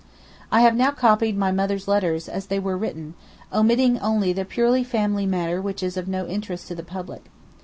[0.51, 3.13] I have now copied my mother's letters as they were written,
[3.53, 7.25] omitting only the purely family matter which is of no interest to the public.